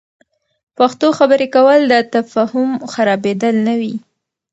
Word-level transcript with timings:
پښتو 0.77 1.07
خبرې 1.17 1.47
کول، 1.55 1.79
د 1.91 1.93
تفهم 2.13 2.69
خرابیدل 2.91 3.55
نه 3.67 3.73
وي. 3.79 3.95